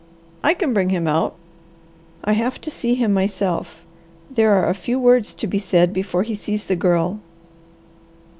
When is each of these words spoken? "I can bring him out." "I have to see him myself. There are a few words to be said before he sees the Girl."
"I 0.43 0.55
can 0.55 0.73
bring 0.73 0.89
him 0.89 1.05
out." 1.07 1.35
"I 2.23 2.33
have 2.33 2.59
to 2.61 2.71
see 2.71 2.95
him 2.95 3.13
myself. 3.13 3.83
There 4.31 4.51
are 4.53 4.67
a 4.67 4.73
few 4.73 4.97
words 4.99 5.31
to 5.35 5.45
be 5.45 5.59
said 5.59 5.93
before 5.93 6.23
he 6.23 6.33
sees 6.33 6.63
the 6.63 6.75
Girl." 6.75 7.19